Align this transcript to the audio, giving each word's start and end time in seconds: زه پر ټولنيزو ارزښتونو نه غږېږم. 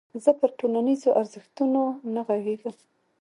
زه 0.23 0.31
پر 0.39 0.49
ټولنيزو 0.59 1.09
ارزښتونو 1.21 1.81
نه 2.13 2.21
غږېږم. 2.27 2.73